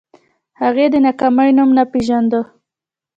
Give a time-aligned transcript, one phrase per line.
[0.61, 2.39] هغې د ناکامۍ نوم نه پېژانده